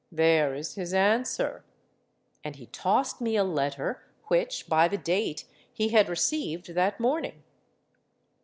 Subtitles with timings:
[0.11, 6.09] There is his answer:'—and he tossed me a letter which, by the date, he had
[6.09, 7.43] received that morning.